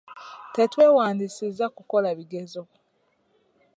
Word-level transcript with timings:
Twetwewandiisizza 0.53 1.65
kukola 1.75 2.09
bigezo. 2.17 2.61